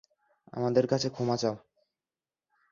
[0.53, 1.55] আমাদের কাছে ক্ষমা চাও!